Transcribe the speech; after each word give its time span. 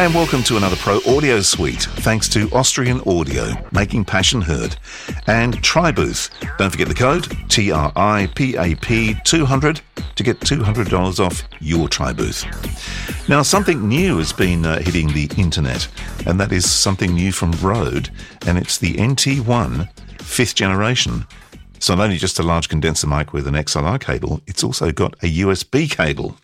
And 0.00 0.14
welcome 0.14 0.42
to 0.44 0.56
another 0.56 0.76
Pro 0.76 0.98
Audio 1.06 1.42
Suite, 1.42 1.82
thanks 1.82 2.26
to 2.30 2.48
Austrian 2.52 3.02
Audio, 3.02 3.52
making 3.70 4.06
passion 4.06 4.40
heard, 4.40 4.76
and 5.26 5.60
TriBooth. 5.60 6.30
Don't 6.56 6.70
forget 6.70 6.88
the 6.88 6.94
code 6.94 7.24
TRIPAP 7.50 9.24
200 9.24 9.80
to 10.16 10.22
get 10.22 10.40
$200 10.40 11.20
off 11.20 11.42
your 11.60 11.86
TriBooth. 11.86 13.28
Now, 13.28 13.42
something 13.42 13.86
new 13.86 14.16
has 14.16 14.32
been 14.32 14.64
uh, 14.64 14.80
hitting 14.80 15.08
the 15.08 15.30
internet, 15.36 15.86
and 16.26 16.40
that 16.40 16.50
is 16.50 16.70
something 16.70 17.12
new 17.12 17.30
from 17.30 17.52
Rode, 17.60 18.08
and 18.46 18.56
it's 18.56 18.78
the 18.78 18.94
NT1 18.94 19.86
fifth 20.22 20.54
generation. 20.54 21.26
It's 21.74 21.90
not 21.90 22.00
only 22.00 22.16
just 22.16 22.38
a 22.38 22.42
large 22.42 22.70
condenser 22.70 23.06
mic 23.06 23.34
with 23.34 23.46
an 23.46 23.52
XLR 23.52 24.00
cable, 24.00 24.40
it's 24.46 24.64
also 24.64 24.92
got 24.92 25.12
a 25.22 25.40
USB 25.40 25.90
cable. 25.90 26.38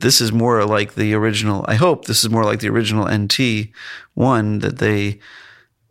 This 0.00 0.20
is 0.20 0.32
more 0.32 0.64
like 0.64 0.94
the 0.94 1.14
original. 1.14 1.64
I 1.68 1.74
hope 1.76 2.04
this 2.06 2.24
is 2.24 2.30
more 2.30 2.44
like 2.44 2.60
the 2.60 2.68
original 2.68 3.06
NT 3.08 3.68
one 4.14 4.58
that 4.58 4.78
they 4.78 5.20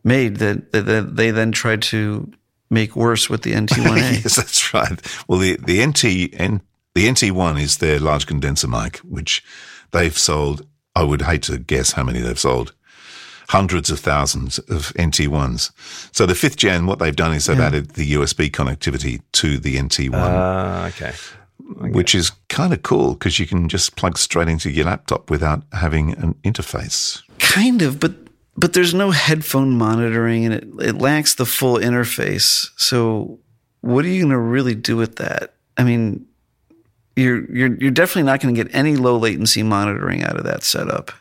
made 0.04 0.38
that, 0.38 0.72
that, 0.74 0.82
that 0.86 1.16
they 1.16 1.32
then 1.32 1.52
tried 1.52 1.82
to 1.84 2.32
make 2.70 2.96
worse 2.96 3.30
with 3.30 3.44
the 3.44 3.54
NT1A. 3.64 4.24
yes, 4.24 4.36
that's 4.36 4.74
right. 4.74 5.00
Well, 5.28 5.40
the 5.40 5.56
the 5.58 5.86
NT 5.86 6.34
N, 6.40 6.62
the 6.96 7.10
NT 7.10 7.32
one 7.32 7.58
is 7.58 7.78
their 7.78 8.00
large 8.00 8.28
condenser 8.28 8.68
mic, 8.68 8.98
which 9.00 9.44
they've 9.92 10.18
sold. 10.18 10.66
I 10.96 11.04
would 11.04 11.22
hate 11.24 11.44
to 11.44 11.58
guess 11.58 11.94
how 11.94 12.04
many 12.04 12.20
they've 12.20 12.38
sold. 12.40 12.74
Hundreds 13.50 13.90
of 13.92 14.00
thousands 14.00 14.58
of 14.70 14.92
NT 15.00 15.28
ones. 15.28 15.72
So 16.12 16.26
the 16.26 16.34
fifth 16.36 16.56
gen, 16.58 16.86
what 16.86 17.00
they've 17.00 17.16
done 17.16 17.34
is 17.34 17.46
they've 17.46 17.60
added 17.60 17.92
the 17.92 18.14
USB 18.14 18.50
connectivity 18.50 19.22
to 19.34 19.58
the 19.60 19.80
NT 19.82 20.10
one, 20.12 20.32
Ah, 20.32 20.88
okay. 20.88 21.14
Which 21.60 22.14
is 22.16 22.32
kind 22.50 22.74
of 22.74 22.82
cool 22.84 23.14
because 23.14 23.40
you 23.40 23.48
can 23.48 23.70
just 23.70 23.96
plug 23.96 24.18
straight 24.18 24.48
into 24.48 24.70
your 24.70 24.86
laptop 24.86 25.30
without 25.30 25.64
having 25.74 26.14
an 26.18 26.34
interface. 26.44 27.22
kind 27.40 27.82
of, 27.82 28.00
but 28.00 28.14
but 28.56 28.74
there's 28.74 28.94
no 28.94 29.10
headphone 29.12 29.72
monitoring 29.72 30.46
and 30.46 30.54
it, 30.54 30.68
it 30.80 30.98
lacks 31.00 31.36
the 31.36 31.46
full 31.46 31.78
interface. 31.78 32.70
So 32.78 33.40
what 33.82 34.06
are 34.06 34.10
you 34.10 34.22
going 34.22 34.32
to 34.32 34.38
really 34.38 34.76
do 34.76 34.96
with 34.96 35.16
that? 35.16 35.56
I 35.78 35.84
mean, 35.84 36.26
you're 37.16 37.50
you're 37.52 37.76
you're 37.78 37.92
definitely 37.92 38.24
not 38.24 38.42
going 38.42 38.54
to 38.54 38.64
get 38.64 38.74
any 38.76 38.96
low 38.96 39.18
latency 39.18 39.64
monitoring 39.64 40.24
out 40.24 40.38
of 40.38 40.44
that 40.44 40.64
setup. 40.64 41.12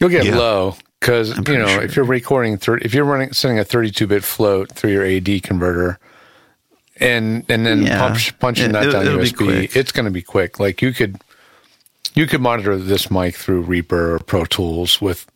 You'll 0.00 0.10
get 0.10 0.24
Yeah. 0.26 0.36
low 0.38 0.76
because 1.00 1.36
you 1.48 1.58
know 1.58 1.68
sure. 1.68 1.82
if 1.82 1.96
you're 1.96 2.04
recording, 2.04 2.58
thir- 2.58 2.78
if 2.78 2.92
you're 2.94 3.04
running 3.04 3.32
sending 3.32 3.58
a 3.58 3.64
32 3.64 4.06
bit 4.06 4.24
float 4.24 4.72
through 4.72 4.92
your 4.92 5.04
AD 5.04 5.42
converter, 5.42 5.98
and 7.00 7.44
and 7.48 7.66
then 7.66 7.82
Yeah. 7.86 7.98
punch, 8.00 8.38
punching 8.38 8.66
It- 8.70 8.72
that 8.72 8.82
it'll- 8.84 8.92
down 8.92 9.06
it'll 9.06 9.18
USB, 9.20 9.68
it's 9.76 9.92
going 9.92 10.04
to 10.06 10.10
be 10.10 10.22
quick. 10.22 10.58
Like 10.60 10.80
you 10.82 10.92
could 10.92 11.20
you 12.14 12.26
could 12.26 12.40
monitor 12.40 12.76
this 12.78 13.10
mic 13.10 13.36
through 13.36 13.60
Reaper 13.62 14.14
or 14.14 14.18
Pro 14.18 14.44
Tools 14.44 15.00
with. 15.00 15.26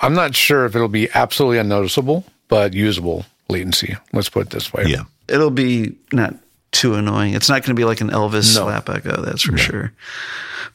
I'm 0.00 0.14
not 0.14 0.36
sure 0.36 0.64
if 0.64 0.76
it'll 0.76 0.86
be 0.88 1.08
absolutely 1.12 1.58
unnoticeable, 1.58 2.24
but 2.46 2.72
usable 2.72 3.26
latency. 3.48 3.96
Let's 4.12 4.28
put 4.28 4.46
it 4.46 4.50
this 4.50 4.72
way. 4.72 4.84
Yeah. 4.86 5.02
It'll 5.28 5.50
be 5.50 5.94
not 6.12 6.36
too 6.70 6.94
annoying. 6.94 7.34
It's 7.34 7.48
not 7.48 7.62
going 7.62 7.74
to 7.74 7.80
be 7.80 7.84
like 7.84 8.00
an 8.00 8.10
Elvis 8.10 8.54
No. 8.54 8.64
slap 8.66 8.88
echo, 8.88 9.22
that's 9.22 9.42
for 9.42 9.58
sure. 9.58 9.92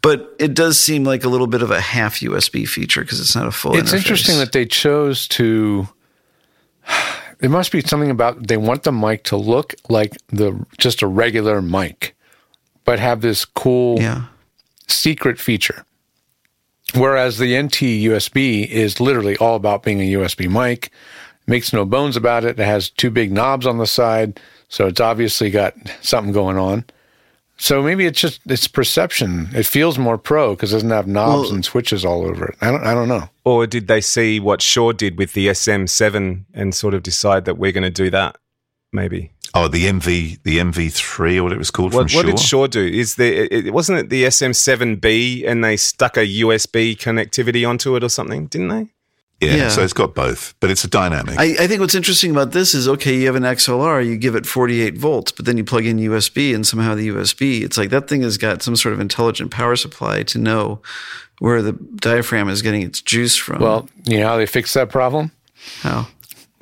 But 0.02 0.36
it 0.40 0.54
does 0.54 0.78
seem 0.78 1.06
like 1.06 1.24
a 1.24 1.30
little 1.30 1.48
bit 1.48 1.62
of 1.62 1.72
a 1.72 1.80
half 1.80 2.20
USB 2.20 2.68
feature 2.68 3.00
because 3.02 3.22
it's 3.22 3.36
not 3.36 3.48
a 3.48 3.52
full. 3.52 3.78
It's 3.78 3.94
interface. 3.94 3.98
interesting 3.98 4.38
that 4.40 4.52
they 4.52 4.66
chose 4.66 5.26
to. 5.30 5.88
There 7.44 7.50
must 7.50 7.74
be 7.74 7.82
something 7.82 8.10
about 8.10 8.48
they 8.48 8.56
want 8.56 8.84
the 8.84 8.94
mic 8.94 9.26
to 9.26 9.36
look 9.36 9.76
like 9.90 10.16
the 10.30 10.66
just 10.78 11.02
a 11.02 11.08
regular 11.08 11.62
mic, 11.62 12.16
but 12.86 13.00
have 13.00 13.20
this 13.20 13.44
cool 13.44 14.00
yeah. 14.00 14.28
secret 14.88 15.38
feature. 15.38 15.84
Whereas 16.96 17.40
the 17.40 17.62
NT 17.62 18.08
USB 18.08 18.66
is 18.66 19.02
literally 19.02 19.36
all 19.36 19.58
about 19.58 19.84
being 19.84 20.00
a 20.00 20.14
USB 20.14 20.50
mic, 20.50 20.90
makes 21.46 21.74
no 21.74 21.84
bones 21.84 22.16
about 22.16 22.46
it. 22.46 22.58
It 22.58 22.66
has 22.66 22.90
two 22.90 23.12
big 23.12 23.34
knobs 23.34 23.68
on 23.68 23.78
the 23.78 23.88
side, 23.88 24.40
so 24.70 24.88
it's 24.88 25.02
obviously 25.02 25.50
got 25.50 25.76
something 26.00 26.32
going 26.32 26.58
on. 26.58 26.86
So 27.58 27.82
maybe 27.84 28.06
it's 28.06 28.20
just 28.20 28.42
it's 28.46 28.68
perception. 28.68 29.50
It 29.54 29.66
feels 29.66 29.98
more 29.98 30.18
pro 30.18 30.56
because 30.56 30.74
it 30.74 30.78
doesn't 30.78 30.90
have 30.90 31.08
knobs 31.08 31.44
Well- 31.48 31.54
and 31.56 31.64
switches 31.66 32.04
all 32.04 32.26
over 32.26 32.46
it. 32.48 32.56
I 32.62 32.72
don't 32.72 32.84
I 32.84 32.94
don't 32.94 33.08
know. 33.08 33.30
Or 33.46 33.68
did 33.68 33.88
they 33.88 34.02
see 34.02 34.40
what 34.40 34.62
Shure 34.62 34.94
did 34.94 35.18
with 35.18 35.34
the 35.34 35.48
SM7 35.48 36.46
and 36.54 36.74
sort 36.74 36.94
of 36.94 37.04
decide 37.04 37.46
that 37.46 37.58
we're 37.58 37.72
going 37.72 37.84
to 37.84 37.90
do 37.90 38.10
that? 38.10 38.38
Maybe. 38.92 39.32
Oh, 39.56 39.68
the 39.68 39.86
MV, 39.86 40.42
the 40.44 40.58
MV3 40.58 41.38
or 41.38 41.44
whatever 41.44 41.56
it 41.56 41.60
was 41.60 41.70
called 41.72 41.94
What, 41.94 42.10
from 42.10 42.18
what 42.18 42.26
did 42.26 42.40
Shure. 42.40 42.62
Shure 42.62 42.68
do? 42.68 42.86
Is 42.86 43.16
there? 43.16 43.32
It, 43.34 43.68
it- 43.68 43.74
wasn't 43.74 44.00
it 44.00 44.10
the 44.10 44.24
SM7B 44.24 45.48
and 45.48 45.64
they 45.64 45.78
stuck 45.78 46.18
a 46.18 46.26
USB 46.26 46.96
connectivity 46.98 47.68
onto 47.68 47.96
it 47.96 48.04
or 48.04 48.10
something? 48.10 48.48
Didn't 48.48 48.70
they? 48.70 48.88
Yeah, 49.42 49.56
Yeah. 49.56 49.70
so 49.70 49.84
it's 49.84 49.94
got 49.94 50.16
both, 50.16 50.54
but 50.60 50.70
it's 50.72 50.84
a 50.84 50.88
dynamic. 50.88 51.38
I, 51.38 51.56
I 51.60 51.68
think 51.68 51.82
what's 51.82 51.96
interesting 51.96 52.32
about 52.32 52.52
this 52.52 52.74
is 52.74 52.88
okay, 52.88 53.16
you 53.16 53.26
have 53.26 53.36
an 53.36 53.44
XLR, 53.44 54.06
you 54.06 54.16
give 54.18 54.36
it 54.36 54.46
48 54.46 54.98
volts, 54.98 55.32
but 55.32 55.46
then 55.46 55.58
you 55.58 55.64
plug 55.66 55.86
in 55.86 55.98
USB, 55.98 56.56
and 56.56 56.66
somehow 56.66 56.96
the 56.96 57.10
USB, 57.10 57.62
it's 57.62 57.78
like 57.78 57.90
that 57.90 58.08
thing 58.08 58.22
has 58.22 58.38
got 58.38 58.62
some 58.62 58.76
sort 58.76 58.94
of 58.94 59.00
intelligent 59.02 59.52
power 59.52 59.76
supply 59.76 60.24
to 60.24 60.38
know 60.40 60.82
where 61.40 61.62
the 61.62 61.74
diaphragm 61.74 62.48
is 62.48 62.62
getting 62.62 62.84
its 62.84 63.02
juice 63.02 63.36
from. 63.36 63.60
Well, 63.62 63.90
you 64.06 64.20
know 64.20 64.28
how 64.30 64.38
they 64.38 64.46
fix 64.46 64.74
that 64.74 64.90
problem? 64.90 65.32
how? 65.82 66.08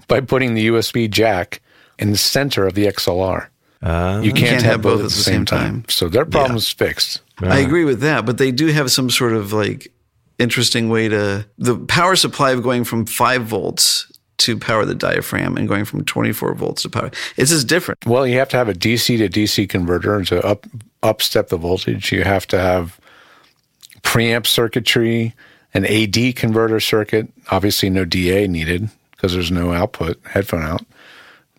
By 0.08 0.22
putting 0.22 0.56
the 0.56 0.68
USB 0.68 1.09
jack 1.09 1.62
in 2.00 2.12
the 2.12 2.18
center 2.18 2.66
of 2.68 2.74
the 2.74 2.86
XLR. 2.88 3.48
Ah. 3.84 4.20
you 4.22 4.32
can't, 4.32 4.62
have, 4.62 4.82
both 4.84 5.00
at 5.00 5.03
the 5.06 5.09
same 5.09 5.44
time. 5.46 5.86
So 5.88 6.08
their 6.08 6.26
problem's 6.26 6.70
fixed. 6.70 7.22
I 7.42 7.59
agree 7.59 7.84
with 7.84 8.02
that, 8.02 8.26
but 8.28 8.38
they 8.38 8.52
do 8.52 8.68
have 8.68 8.92
some 8.92 9.09
sort 9.09 9.34
of 9.34 9.52
like 9.53 9.92
interesting 10.41 10.90
way 10.90 11.07
to 11.07 11.46
the 11.57 11.78
power 11.78 12.16
supply 12.16 12.52
of 12.52 12.63
going 12.63 12.84
from 12.84 13.06
five 13.06 13.44
volts 13.44 14.12
to 14.40 14.57
power 14.57 14.85
the 14.85 14.96
diaphragm 14.96 15.56
and 15.56 15.68
going 15.68 15.85
from 15.85 16.03
24 16.03 16.56
volts 16.56 16.81
to 16.81 16.90
power. 16.90 17.12
It's 17.38 17.52
just 17.52 17.68
different. 17.68 18.03
Well, 18.07 18.25
you 18.25 18.40
have 18.40 18.50
to 18.50 18.57
have 18.57 18.69
a 18.69 18.74
DC 18.74 19.18
to 19.19 19.29
DC 19.29 19.69
converter 19.69 20.24
to 20.25 20.46
up 20.46 20.66
up 21.03 21.22
step 21.22 21.50
the 21.50 21.57
voltage. 21.57 22.12
You 22.12 22.24
have 22.24 22.47
to 22.47 22.59
have 22.59 23.00
preamp 24.02 24.47
circuitry, 24.47 25.34
an 25.74 25.85
AD 25.85 26.35
converter 26.35 26.79
circuit. 26.79 27.31
Obviously, 27.50 27.90
no 27.90 28.03
DA 28.03 28.47
needed 28.47 28.90
because 29.12 29.34
there's 29.34 29.52
no 29.52 29.73
output 29.73 30.19
headphone 30.25 30.63
out. 30.63 30.84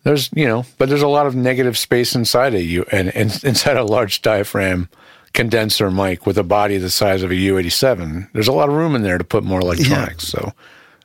There's 0.03 0.29
you 0.33 0.45
know, 0.45 0.65
but 0.77 0.89
there's 0.89 1.01
a 1.01 1.07
lot 1.07 1.25
of 1.25 1.35
negative 1.35 1.77
space 1.77 2.15
inside 2.15 2.53
of 2.53 2.61
you 2.61 2.85
and, 2.91 3.15
and 3.15 3.41
inside 3.45 3.77
a 3.77 3.85
large 3.85 4.21
diaphragm 4.21 4.89
condenser 5.33 5.89
mic 5.91 6.25
with 6.25 6.37
a 6.37 6.43
body 6.43 6.77
the 6.77 6.89
size 6.89 7.23
of 7.23 7.31
a 7.31 7.33
U87. 7.33 8.29
There's 8.33 8.47
a 8.47 8.51
lot 8.53 8.69
of 8.69 8.75
room 8.75 8.95
in 8.95 9.01
there 9.01 9.17
to 9.17 9.23
put 9.23 9.43
more 9.43 9.59
electronics. 9.59 10.27
So 10.27 10.53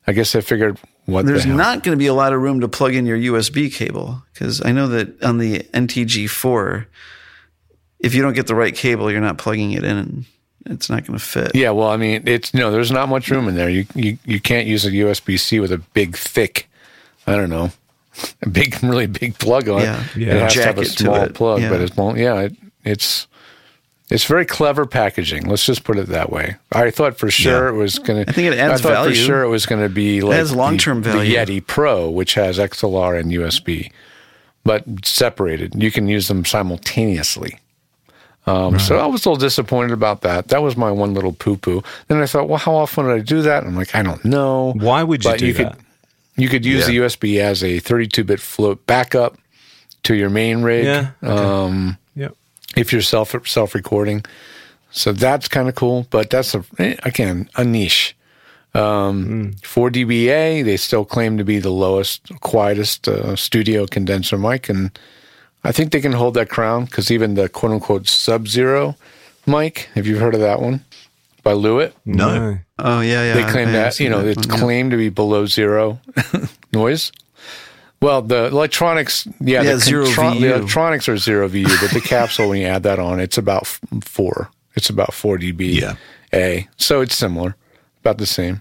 I 0.06 0.12
guess 0.12 0.34
I 0.34 0.40
figured 0.40 0.78
what 1.06 1.24
There's 1.26 1.42
the 1.44 1.48
hell. 1.48 1.56
not 1.56 1.82
going 1.82 1.96
to 1.96 1.98
be 1.98 2.06
a 2.08 2.14
lot 2.14 2.32
of 2.32 2.40
room 2.42 2.60
to 2.60 2.68
plug 2.68 2.94
in 2.94 3.06
your 3.06 3.16
USB 3.18 3.72
cable 3.72 4.22
because 4.34 4.62
I 4.64 4.72
know 4.72 4.86
that 4.88 5.22
on 5.24 5.38
the 5.38 5.60
NTG4, 5.72 6.84
if 8.00 8.14
you 8.14 8.22
don't 8.22 8.34
get 8.34 8.46
the 8.46 8.54
right 8.54 8.74
cable, 8.74 9.10
you're 9.10 9.20
not 9.20 9.38
plugging 9.38 9.72
it 9.72 9.84
in 9.84 10.26
it's 10.66 10.90
not 10.90 11.06
going 11.06 11.18
to 11.18 11.24
fit. 11.24 11.52
Yeah, 11.54 11.70
well, 11.70 11.88
I 11.88 11.96
mean, 11.96 12.24
it's 12.26 12.52
no, 12.52 12.70
there's 12.70 12.90
not 12.90 13.08
much 13.08 13.30
room 13.30 13.48
in 13.48 13.54
there. 13.54 13.70
You 13.70 13.86
you 13.94 14.18
you 14.26 14.38
can't 14.38 14.66
use 14.66 14.84
a 14.84 14.90
USB 14.90 15.38
C 15.40 15.60
with 15.60 15.72
a 15.72 15.78
big, 15.78 16.14
thick, 16.14 16.68
I 17.26 17.36
don't 17.36 17.48
know, 17.48 17.70
a 18.42 18.48
big, 18.50 18.76
really 18.82 19.06
big 19.06 19.38
plug 19.38 19.70
on 19.70 19.80
Yeah. 19.80 20.04
it. 20.04 20.16
Yeah. 20.16 20.34
It 20.34 20.42
has 20.42 20.52
to 20.54 20.62
have 20.64 20.78
a 20.78 20.82
Jacket 20.82 20.96
to 20.98 21.04
small 21.04 21.28
plug, 21.28 21.62
Yeah. 21.62 21.70
but 21.70 21.80
it 21.80 21.96
won't. 21.96 22.18
Yeah, 22.18 22.40
it, 22.40 22.56
it's 22.84 23.26
it's 24.10 24.24
very 24.24 24.46
clever 24.46 24.86
packaging. 24.86 25.46
Let's 25.46 25.64
just 25.66 25.84
put 25.84 25.98
it 25.98 26.06
that 26.08 26.30
way. 26.30 26.56
I 26.72 26.90
thought 26.90 27.18
for 27.18 27.30
sure 27.30 27.64
Yeah. 27.68 27.74
it 27.74 27.76
was 27.76 27.98
going 27.98 28.24
to. 28.24 28.30
I 28.30 28.32
think 28.34 28.52
it 28.52 28.58
adds 28.58 28.80
I 28.80 28.82
thought 28.84 28.92
value. 29.04 29.10
for 29.10 29.16
sure 29.16 29.42
it 29.42 29.48
was 29.48 29.66
going 29.66 29.82
to 29.82 29.88
be 29.88 30.20
like 30.22 30.36
has 30.36 30.54
long-term 30.54 31.02
the, 31.02 31.12
value. 31.12 31.30
The 31.44 31.60
Yeti 31.60 31.66
Pro, 31.66 32.08
which 32.08 32.34
has 32.34 32.58
XLR 32.58 33.18
and 33.20 33.30
USB, 33.32 33.90
but 34.64 34.84
separated. 35.04 35.74
You 35.80 35.90
can 35.90 36.08
use 36.08 36.28
them 36.28 36.44
simultaneously. 36.44 37.58
Um, 38.46 38.78
So 38.78 38.96
I 38.98 39.04
was 39.06 39.26
a 39.26 39.28
little 39.30 39.36
disappointed 39.36 39.92
about 39.92 40.22
that. 40.22 40.48
That 40.48 40.62
was 40.62 40.74
my 40.76 40.90
one 40.90 41.12
little 41.12 41.32
poo 41.34 41.58
poo. 41.58 41.82
Then 42.06 42.22
I 42.22 42.26
thought, 42.26 42.48
well, 42.48 42.58
how 42.58 42.74
often 42.74 43.04
would 43.06 43.14
I 43.14 43.18
do 43.20 43.42
that? 43.42 43.62
And 43.62 43.72
I'm 43.72 43.76
like, 43.76 43.94
I 43.94 44.02
don't 44.02 44.24
know. 44.24 44.72
Why 44.76 45.02
would 45.02 45.22
you 45.24 45.30
But 45.32 45.38
do 45.40 45.46
you 45.48 45.52
that? 45.54 45.76
Could, 45.76 45.84
you 46.36 46.48
could 46.48 46.64
use 46.64 46.88
Yeah. 46.88 47.00
the 47.00 47.06
USB 47.06 47.40
as 47.40 47.62
a 47.62 47.78
32 47.78 48.24
bit 48.24 48.40
float 48.40 48.86
backup 48.86 49.36
to 50.04 50.14
your 50.14 50.30
main 50.30 50.62
rig. 50.62 50.86
Yeah, 50.86 51.10
okay. 51.22 51.32
Um. 51.44 51.98
If 52.76 52.92
you're 52.92 53.02
self 53.02 53.34
self 53.46 53.74
recording. 53.74 54.24
So 54.90 55.12
that's 55.12 55.48
kind 55.48 55.68
of 55.68 55.74
cool, 55.74 56.06
but 56.10 56.30
that's 56.30 56.54
a 56.54 56.64
again 57.04 57.48
a 57.56 57.64
niche. 57.64 58.16
Um, 58.74 59.54
For 59.62 59.90
dBA, 59.90 60.64
they 60.64 60.76
still 60.76 61.04
claim 61.04 61.38
to 61.38 61.44
be 61.44 61.58
the 61.58 61.70
lowest, 61.70 62.30
quietest 62.40 63.08
uh, 63.08 63.34
studio 63.34 63.86
condenser 63.86 64.38
mic, 64.38 64.68
and 64.68 64.96
I 65.64 65.72
think 65.72 65.92
they 65.92 66.00
can 66.00 66.12
hold 66.12 66.34
that 66.34 66.48
crown 66.48 66.84
because 66.84 67.10
even 67.10 67.34
the 67.34 67.48
quote 67.48 67.72
unquote 67.72 68.08
Sub 68.08 68.46
Zero 68.46 68.96
mic, 69.46 69.88
have 69.94 70.06
you 70.06 70.18
heard 70.18 70.34
of 70.34 70.40
that 70.40 70.60
one 70.60 70.84
by 71.42 71.52
Lewitt? 71.52 71.92
No. 72.04 72.58
Oh 72.78 73.00
yeah, 73.00 73.24
yeah. 73.24 73.34
They 73.34 73.50
claim 73.50 73.72
that 73.72 73.98
you 73.98 74.08
know 74.08 74.20
it's 74.20 74.46
yeah. 74.46 74.56
claimed 74.58 74.90
to 74.92 74.96
be 74.96 75.08
below 75.08 75.46
zero 75.46 76.00
noise. 76.72 77.10
Well, 78.00 78.22
the 78.22 78.46
electronics, 78.46 79.26
yeah, 79.40 79.62
Yeah, 79.62 79.74
the, 79.74 79.80
zero 79.80 80.06
contro- 80.12 80.40
the 80.40 80.54
electronics 80.54 81.08
are 81.08 81.16
zero 81.16 81.48
VU, 81.48 81.64
but 81.80 81.90
the 81.90 82.00
capsule 82.00 82.48
when 82.50 82.60
you 82.60 82.66
add 82.66 82.84
that 82.84 82.98
on, 83.00 83.18
it's 83.18 83.38
about 83.38 83.62
f- 83.62 83.80
four. 84.02 84.50
It's 84.76 84.88
about 84.88 85.12
four 85.12 85.36
dB. 85.38 85.80
Yeah. 85.80 85.96
A, 86.32 86.68
so 86.76 87.00
it's 87.00 87.16
similar, 87.16 87.56
about 88.00 88.18
the 88.18 88.26
same. 88.26 88.60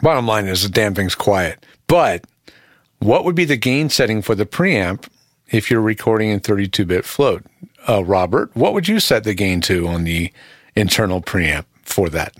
Bottom 0.00 0.26
line 0.26 0.46
is 0.46 0.62
the 0.64 0.68
damn 0.68 0.94
thing's 0.94 1.14
quiet. 1.14 1.64
But 1.86 2.24
what 2.98 3.24
would 3.24 3.34
be 3.36 3.44
the 3.44 3.56
gain 3.56 3.90
setting 3.90 4.22
for 4.22 4.34
the 4.34 4.46
preamp 4.46 5.06
if 5.50 5.70
you're 5.70 5.80
recording 5.82 6.30
in 6.30 6.40
32-bit 6.40 7.04
float? 7.04 7.44
Uh, 7.88 8.02
Robert, 8.04 8.50
what 8.54 8.72
would 8.72 8.88
you 8.88 8.98
set 8.98 9.22
the 9.22 9.34
gain 9.34 9.60
to 9.60 9.86
on 9.86 10.02
the 10.04 10.32
internal 10.74 11.20
preamp 11.20 11.66
for 11.82 12.08
that 12.08 12.34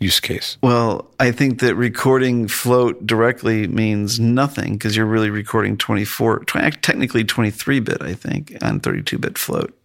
use 0.00 0.18
case? 0.18 0.56
Well, 0.62 1.10
I 1.20 1.30
think 1.30 1.60
that 1.60 1.74
recording 1.76 2.48
float 2.48 3.06
directly 3.06 3.66
means 3.68 4.18
nothing 4.18 4.72
because 4.72 4.96
you're 4.96 5.06
really 5.06 5.30
recording 5.30 5.76
24, 5.76 6.44
eh, 6.56 6.70
technically 6.82 7.22
23 7.22 7.80
bit, 7.80 8.02
I 8.02 8.14
think, 8.14 8.56
on 8.62 8.80
32 8.80 9.18
bit 9.18 9.38
float 9.38 9.76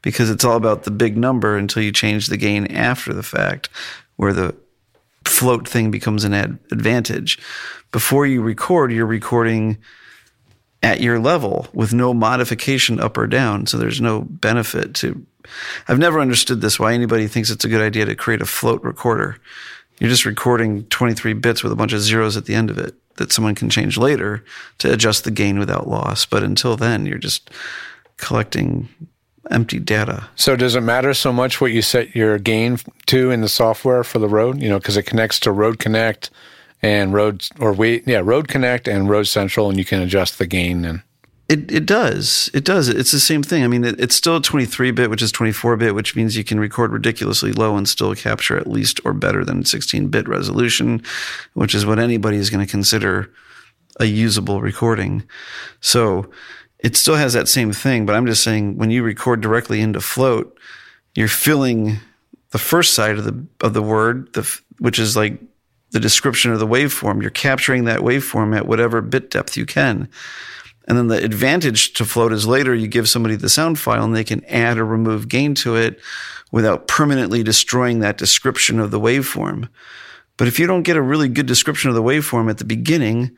because 0.00 0.30
it's 0.30 0.44
all 0.44 0.56
about 0.56 0.84
the 0.84 0.90
big 0.90 1.16
number 1.16 1.56
until 1.56 1.82
you 1.82 1.92
change 1.92 2.28
the 2.28 2.36
gain 2.36 2.66
after 2.68 3.12
the 3.12 3.22
fact, 3.22 3.68
where 4.16 4.32
the 4.32 4.54
float 5.24 5.68
thing 5.68 5.90
becomes 5.90 6.24
an 6.24 6.34
ad- 6.34 6.58
advantage. 6.70 7.38
Before 7.90 8.26
you 8.26 8.42
record, 8.42 8.92
you're 8.92 9.06
recording 9.06 9.78
at 10.82 11.00
your 11.00 11.18
level 11.18 11.66
with 11.72 11.94
no 11.94 12.12
modification 12.12 13.00
up 13.00 13.16
or 13.16 13.26
down. 13.26 13.66
So 13.66 13.78
there's 13.78 14.00
no 14.00 14.22
benefit 14.22 14.94
to. 14.96 15.24
I've 15.88 15.98
never 15.98 16.20
understood 16.20 16.60
this 16.60 16.78
why 16.78 16.94
anybody 16.94 17.26
thinks 17.26 17.50
it's 17.50 17.64
a 17.64 17.68
good 17.68 17.82
idea 17.82 18.04
to 18.06 18.16
create 18.16 18.42
a 18.42 18.46
float 18.46 18.82
recorder. 18.82 19.38
You're 19.98 20.10
just 20.10 20.24
recording 20.24 20.84
23 20.86 21.34
bits 21.34 21.62
with 21.62 21.72
a 21.72 21.76
bunch 21.76 21.92
of 21.92 22.00
zeros 22.00 22.36
at 22.36 22.46
the 22.46 22.54
end 22.54 22.70
of 22.70 22.78
it 22.78 22.94
that 23.16 23.32
someone 23.32 23.54
can 23.54 23.70
change 23.70 23.96
later 23.96 24.44
to 24.78 24.92
adjust 24.92 25.24
the 25.24 25.30
gain 25.30 25.58
without 25.58 25.88
loss. 25.88 26.26
But 26.26 26.42
until 26.42 26.76
then, 26.76 27.06
you're 27.06 27.18
just 27.18 27.50
collecting 28.16 28.88
empty 29.50 29.78
data. 29.78 30.28
So 30.36 30.56
does 30.56 30.74
it 30.74 30.80
matter 30.80 31.14
so 31.14 31.32
much 31.32 31.60
what 31.60 31.72
you 31.72 31.82
set 31.82 32.14
your 32.14 32.38
gain 32.38 32.78
to 33.06 33.30
in 33.30 33.40
the 33.40 33.48
software 33.48 34.02
for 34.02 34.18
the 34.18 34.28
Rode? 34.28 34.60
You 34.60 34.68
know, 34.68 34.78
because 34.78 34.96
it 34.96 35.04
connects 35.04 35.38
to 35.40 35.52
Rode 35.52 35.78
Connect 35.78 36.30
and 36.82 37.12
Rode 37.12 37.46
or 37.58 37.72
wait, 37.72 38.06
yeah, 38.06 38.20
Rode 38.22 38.48
Connect 38.48 38.88
and 38.88 39.08
Rode 39.08 39.26
Central, 39.28 39.68
and 39.68 39.78
you 39.78 39.84
can 39.84 40.00
adjust 40.00 40.38
the 40.38 40.46
gain. 40.46 40.84
And 40.84 41.02
It 41.48 41.70
it 41.70 41.84
does. 41.84 42.50
It 42.54 42.64
does. 42.64 42.88
It's 42.88 43.12
the 43.12 43.20
same 43.20 43.42
thing. 43.42 43.64
I 43.64 43.68
mean, 43.68 43.84
it, 43.84 44.00
it's 44.00 44.16
still 44.16 44.40
23 44.40 44.92
bit, 44.92 45.10
which 45.10 45.20
is 45.20 45.30
24 45.30 45.76
bit, 45.76 45.94
which 45.94 46.16
means 46.16 46.36
you 46.36 46.44
can 46.44 46.58
record 46.58 46.90
ridiculously 46.90 47.52
low 47.52 47.76
and 47.76 47.88
still 47.88 48.14
capture 48.14 48.56
at 48.56 48.66
least 48.66 48.98
or 49.04 49.12
better 49.12 49.44
than 49.44 49.64
16 49.64 50.08
bit 50.08 50.26
resolution, 50.26 51.02
which 51.52 51.74
is 51.74 51.84
what 51.84 51.98
anybody 51.98 52.38
is 52.38 52.48
going 52.48 52.64
to 52.64 52.70
consider 52.70 53.30
a 54.00 54.06
usable 54.06 54.62
recording. 54.62 55.22
So 55.80 56.30
it 56.78 56.96
still 56.96 57.16
has 57.16 57.34
that 57.34 57.48
same 57.48 57.72
thing, 57.72 58.06
but 58.06 58.14
I'm 58.14 58.26
just 58.26 58.42
saying 58.42 58.76
when 58.76 58.90
you 58.90 59.02
record 59.02 59.40
directly 59.40 59.80
into 59.80 60.00
float, 60.00 60.58
you're 61.14 61.28
filling 61.28 61.98
the 62.50 62.58
first 62.58 62.94
side 62.94 63.18
of 63.18 63.24
the 63.24 63.46
of 63.60 63.74
the 63.74 63.82
word, 63.82 64.32
the, 64.32 64.60
which 64.78 64.98
is 64.98 65.16
like 65.16 65.40
the 65.90 66.00
description 66.00 66.52
of 66.52 66.58
the 66.58 66.66
waveform. 66.66 67.20
You're 67.20 67.30
capturing 67.30 67.84
that 67.84 68.00
waveform 68.00 68.56
at 68.56 68.66
whatever 68.66 69.00
bit 69.00 69.30
depth 69.30 69.56
you 69.56 69.66
can. 69.66 70.08
And 70.86 70.98
then 70.98 71.08
the 71.08 71.22
advantage 71.22 71.94
to 71.94 72.04
float 72.04 72.32
is 72.32 72.46
later 72.46 72.74
you 72.74 72.88
give 72.88 73.08
somebody 73.08 73.36
the 73.36 73.48
sound 73.48 73.78
file 73.78 74.04
and 74.04 74.14
they 74.14 74.24
can 74.24 74.44
add 74.44 74.78
or 74.78 74.84
remove 74.84 75.28
gain 75.28 75.54
to 75.56 75.76
it 75.76 75.98
without 76.52 76.86
permanently 76.86 77.42
destroying 77.42 78.00
that 78.00 78.18
description 78.18 78.78
of 78.78 78.90
the 78.90 79.00
waveform. 79.00 79.68
But 80.36 80.48
if 80.48 80.58
you 80.58 80.66
don't 80.66 80.82
get 80.82 80.96
a 80.96 81.02
really 81.02 81.28
good 81.28 81.46
description 81.46 81.88
of 81.88 81.94
the 81.94 82.02
waveform 82.02 82.50
at 82.50 82.58
the 82.58 82.64
beginning, 82.64 83.36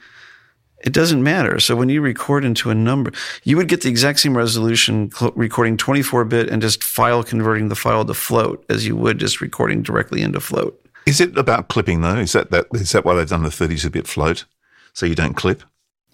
it 0.84 0.92
doesn't 0.92 1.22
matter. 1.22 1.60
So 1.60 1.76
when 1.76 1.88
you 1.88 2.00
record 2.00 2.44
into 2.44 2.70
a 2.70 2.74
number, 2.74 3.12
you 3.44 3.56
would 3.56 3.68
get 3.68 3.82
the 3.82 3.88
exact 3.88 4.20
same 4.20 4.36
resolution 4.36 5.10
cl- 5.10 5.32
recording 5.34 5.76
24 5.76 6.24
bit 6.24 6.50
and 6.50 6.60
just 6.60 6.82
file 6.82 7.22
converting 7.22 7.68
the 7.68 7.76
file 7.76 8.04
to 8.04 8.14
float 8.14 8.64
as 8.68 8.86
you 8.86 8.96
would 8.96 9.18
just 9.18 9.40
recording 9.40 9.82
directly 9.82 10.22
into 10.22 10.40
float. 10.40 10.80
Is 11.06 11.20
it 11.20 11.36
about 11.38 11.68
clipping 11.68 12.00
though? 12.00 12.16
Is 12.16 12.32
that, 12.32 12.50
that 12.50 12.66
is 12.72 12.92
that 12.92 13.04
why 13.04 13.14
they've 13.14 13.28
done 13.28 13.44
the 13.44 13.50
32 13.50 13.88
bit 13.90 14.06
float? 14.06 14.44
So 14.92 15.06
you 15.06 15.14
don't 15.14 15.34
clip? 15.34 15.62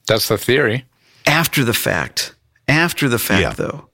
that's 0.06 0.29
the 0.29 0.38
theory. 0.38 0.84
After 1.26 1.64
the 1.64 1.74
fact. 1.74 2.34
After 2.69 3.08
the 3.08 3.19
fact, 3.19 3.40
Yeah. 3.42 3.52
though, 3.52 3.88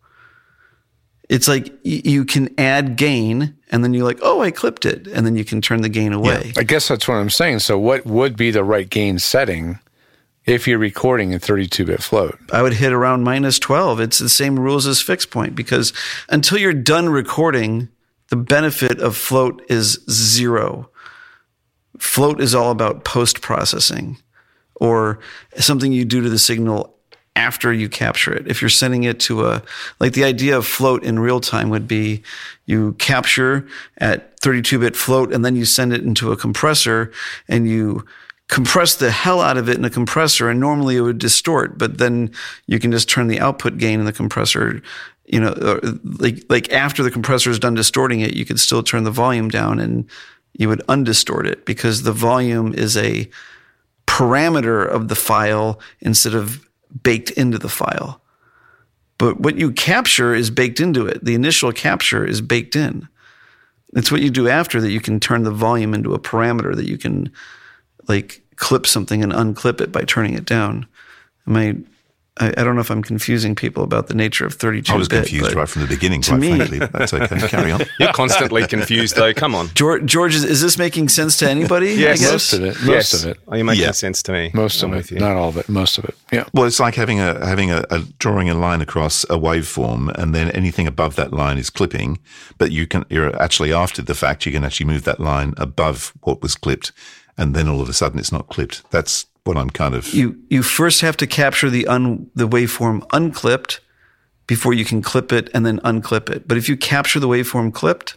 it's 1.28 1.48
like 1.48 1.72
you 1.84 2.24
can 2.24 2.48
add 2.58 2.96
gain, 2.96 3.54
and 3.70 3.82
then 3.82 3.92
you're 3.94 4.04
like, 4.04 4.18
"Oh, 4.22 4.40
I 4.40 4.50
clipped 4.50 4.84
it," 4.86 5.06
and 5.08 5.26
then 5.26 5.36
you 5.36 5.44
can 5.44 5.60
turn 5.60 5.82
the 5.82 5.88
gain 5.88 6.12
away. 6.12 6.52
I 6.56 6.62
guess 6.62 6.88
that's 6.88 7.06
what 7.08 7.14
I'm 7.16 7.30
saying. 7.30 7.60
So 7.60 7.78
what 7.78 8.06
would 8.06 8.36
be 8.36 8.50
the 8.50 8.64
right 8.64 8.88
gain 8.88 9.18
setting 9.18 9.78
if 10.46 10.66
you're 10.68 10.78
recording 10.78 11.32
in 11.32 11.40
32-bit 11.40 12.02
float? 12.02 12.38
I 12.52 12.62
would 12.62 12.74
hit 12.74 12.92
around 12.92 13.24
minus 13.24 13.58
twelve. 13.58 14.00
It's 14.00 14.18
the 14.18 14.28
same 14.28 14.58
rules 14.58 14.86
as 14.86 15.00
fixed 15.02 15.30
point 15.30 15.54
because 15.54 15.92
until 16.28 16.58
you're 16.58 16.72
done 16.74 17.08
recording, 17.08 17.88
the 18.28 18.36
benefit 18.36 18.98
of 19.00 19.16
float 19.16 19.62
is 19.68 19.98
zero. 20.10 20.90
Float 21.98 22.40
is 22.40 22.54
all 22.54 22.70
about 22.70 23.04
post 23.04 23.40
processing 23.40 24.18
or 24.76 25.18
something 25.56 25.90
you 25.92 26.04
do 26.04 26.20
to 26.22 26.28
the 26.30 26.38
signal 26.38 26.94
after 27.38 27.72
you 27.72 27.88
capture 27.88 28.34
it. 28.34 28.48
If 28.48 28.60
you're 28.60 28.68
sending 28.68 29.04
it 29.04 29.20
to 29.20 29.46
a, 29.46 29.62
like 30.00 30.12
the 30.12 30.24
idea 30.24 30.58
of 30.58 30.66
float 30.66 31.04
in 31.04 31.20
real 31.20 31.40
time 31.40 31.70
would 31.70 31.86
be 31.86 32.22
you 32.66 32.94
capture 32.94 33.66
at 33.98 34.38
32 34.40 34.80
bit 34.80 34.96
float 34.96 35.32
and 35.32 35.44
then 35.44 35.54
you 35.54 35.64
send 35.64 35.92
it 35.92 36.02
into 36.02 36.32
a 36.32 36.36
compressor 36.36 37.12
and 37.46 37.68
you 37.68 38.04
compress 38.48 38.96
the 38.96 39.12
hell 39.12 39.40
out 39.40 39.56
of 39.56 39.68
it 39.68 39.78
in 39.78 39.84
a 39.84 39.90
compressor 39.90 40.50
and 40.50 40.58
normally 40.58 40.96
it 40.96 41.00
would 41.02 41.18
distort, 41.18 41.78
but 41.78 41.98
then 41.98 42.32
you 42.66 42.80
can 42.80 42.90
just 42.90 43.08
turn 43.08 43.28
the 43.28 43.38
output 43.38 43.78
gain 43.78 44.00
in 44.00 44.06
the 44.06 44.12
compressor. 44.12 44.82
You 45.26 45.38
know, 45.38 45.80
like, 46.18 46.44
like 46.48 46.72
after 46.72 47.04
the 47.04 47.10
compressor 47.10 47.50
is 47.50 47.60
done 47.60 47.74
distorting 47.74 48.20
it, 48.20 48.34
you 48.34 48.44
could 48.44 48.58
still 48.58 48.82
turn 48.82 49.04
the 49.04 49.12
volume 49.12 49.48
down 49.48 49.78
and 49.78 50.08
you 50.54 50.68
would 50.68 50.82
undistort 50.88 51.46
it 51.46 51.64
because 51.64 52.02
the 52.02 52.12
volume 52.12 52.74
is 52.74 52.96
a, 52.96 53.30
parameter 54.08 54.84
of 54.84 55.06
the 55.06 55.14
file 55.14 55.78
instead 56.00 56.34
of 56.34 56.67
baked 57.02 57.30
into 57.32 57.58
the 57.58 57.68
file. 57.68 58.20
But 59.18 59.40
what 59.40 59.56
you 59.56 59.72
capture 59.72 60.34
is 60.34 60.50
baked 60.50 60.80
into 60.80 61.06
it. 61.06 61.24
The 61.24 61.34
initial 61.34 61.72
capture 61.72 62.24
is 62.24 62.40
baked 62.40 62.76
in. 62.76 63.08
It's 63.94 64.12
what 64.12 64.20
you 64.20 64.30
do 64.30 64.48
after 64.48 64.80
that 64.80 64.90
you 64.90 65.00
can 65.00 65.18
turn 65.18 65.42
the 65.42 65.50
volume 65.50 65.94
into 65.94 66.14
a 66.14 66.18
parameter 66.18 66.74
that 66.76 66.88
you 66.88 66.98
can 66.98 67.32
like 68.06 68.42
clip 68.56 68.86
something 68.86 69.22
and 69.22 69.32
unclip 69.32 69.80
it 69.80 69.90
by 69.90 70.02
turning 70.02 70.34
it 70.34 70.44
down. 70.44 70.86
Am 71.46 71.56
I 71.56 71.76
I, 72.40 72.48
I 72.56 72.64
don't 72.64 72.74
know 72.74 72.80
if 72.80 72.90
I'm 72.90 73.02
confusing 73.02 73.54
people 73.54 73.82
about 73.84 74.06
the 74.08 74.14
nature 74.14 74.46
of 74.46 74.54
32 74.54 74.92
I 74.92 74.96
was 74.96 75.08
bit, 75.08 75.26
confused 75.26 75.54
right 75.54 75.68
from 75.68 75.82
the 75.82 75.88
beginning, 75.88 76.22
to 76.22 76.30
quite 76.30 76.40
me- 76.40 76.56
frankly. 76.56 76.78
That's 76.78 77.12
okay. 77.14 77.48
Carry 77.48 77.72
on. 77.72 77.80
You're 77.98 78.12
constantly 78.12 78.66
confused, 78.66 79.16
though. 79.16 79.32
Come 79.34 79.54
on. 79.54 79.68
George, 79.74 80.04
George 80.04 80.34
is, 80.34 80.44
is 80.44 80.60
this 80.60 80.78
making 80.78 81.08
sense 81.08 81.36
to 81.38 81.48
anybody? 81.48 81.94
Yes. 81.94 82.20
I 82.20 82.22
guess? 82.22 82.32
Most 82.32 82.52
of 82.52 82.62
it. 82.64 82.76
Most 82.80 82.88
yes. 82.88 83.24
of 83.24 83.30
it. 83.30 83.38
Oh, 83.48 83.54
you're 83.56 83.64
making 83.64 83.84
Yeah. 83.84 83.90
sense 83.92 84.22
to 84.24 84.32
me. 84.32 84.50
Most 84.54 84.82
I'm 84.82 84.92
of 84.92 85.10
it. 85.12 85.18
Not 85.20 85.36
all 85.36 85.48
of 85.48 85.56
it. 85.56 85.68
Most 85.68 85.98
of 85.98 86.04
it. 86.04 86.14
Yeah. 86.32 86.44
Well, 86.52 86.66
it's 86.66 86.80
like 86.80 86.94
having 86.94 87.20
a 87.20 87.44
having 87.46 87.70
a, 87.70 87.84
a 87.90 88.00
drawing 88.18 88.48
a 88.50 88.54
line 88.54 88.80
across 88.80 89.24
a 89.24 89.38
waveform, 89.38 90.14
and 90.16 90.34
then 90.34 90.50
anything 90.52 90.86
above 90.86 91.16
that 91.16 91.32
line 91.32 91.58
is 91.58 91.70
clipping. 91.70 92.18
But 92.58 92.70
you 92.70 92.86
can 92.86 93.04
you're 93.08 93.34
actually 93.40 93.72
after 93.72 94.02
the 94.02 94.14
fact 94.14 94.46
you 94.46 94.52
can 94.52 94.64
actually 94.64 94.86
move 94.86 95.04
that 95.04 95.20
line 95.20 95.54
above 95.56 96.12
what 96.22 96.42
was 96.42 96.54
clipped, 96.54 96.92
and 97.36 97.54
then 97.54 97.68
all 97.68 97.80
of 97.80 97.88
a 97.88 97.92
sudden 97.92 98.18
it's 98.18 98.32
not 98.32 98.48
clipped. 98.48 98.88
That's 98.90 99.26
what 99.48 99.56
I'm 99.56 99.70
kind 99.70 99.94
of. 99.94 100.06
you 100.14 100.36
you 100.50 100.62
first 100.62 101.00
have 101.00 101.16
to 101.16 101.26
capture 101.26 101.70
the 101.70 101.86
un 101.86 102.30
the 102.36 102.46
waveform 102.48 103.02
unclipped 103.12 103.80
before 104.46 104.72
you 104.74 104.84
can 104.84 105.02
clip 105.02 105.32
it 105.32 105.50
and 105.54 105.64
then 105.66 105.78
unclip 105.80 106.30
it. 106.30 106.46
But 106.48 106.56
if 106.58 106.68
you 106.68 106.76
capture 106.76 107.20
the 107.20 107.28
waveform 107.28 107.72
clipped, 107.72 108.16